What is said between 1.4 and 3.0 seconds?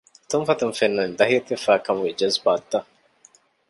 ވެފައިވާކަމުގެ ޖަޒުބާތުތައް